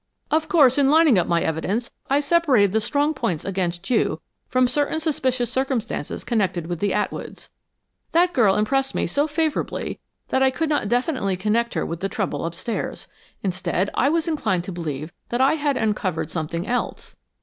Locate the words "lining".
0.89-1.19